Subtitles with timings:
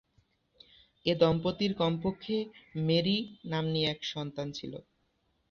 [1.05, 2.37] এ দম্পতির কমপক্ষে
[2.87, 3.17] মেরি
[3.45, 4.73] নাম্নী এক সন্তান ছিল।